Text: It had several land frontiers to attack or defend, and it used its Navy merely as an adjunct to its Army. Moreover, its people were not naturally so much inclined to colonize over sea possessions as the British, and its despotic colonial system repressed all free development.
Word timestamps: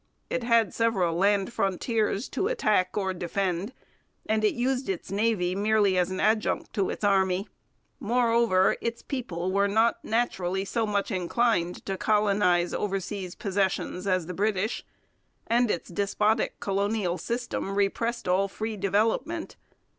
It 0.31 0.41
had 0.41 0.73
several 0.73 1.15
land 1.15 1.53
frontiers 1.53 2.27
to 2.29 2.47
attack 2.47 2.97
or 2.97 3.13
defend, 3.13 3.71
and 4.25 4.43
it 4.43 4.55
used 4.55 4.89
its 4.89 5.11
Navy 5.11 5.53
merely 5.53 5.95
as 5.95 6.09
an 6.09 6.19
adjunct 6.19 6.73
to 6.73 6.89
its 6.89 7.03
Army. 7.03 7.47
Moreover, 7.99 8.77
its 8.81 9.03
people 9.03 9.51
were 9.51 9.67
not 9.67 10.03
naturally 10.03 10.65
so 10.65 10.87
much 10.87 11.11
inclined 11.11 11.85
to 11.85 11.97
colonize 11.97 12.73
over 12.73 12.99
sea 12.99 13.29
possessions 13.37 14.07
as 14.07 14.25
the 14.25 14.33
British, 14.33 14.83
and 15.45 15.69
its 15.69 15.87
despotic 15.87 16.59
colonial 16.59 17.19
system 17.19 17.75
repressed 17.75 18.27
all 18.27 18.47
free 18.47 18.77
development. 18.77 19.55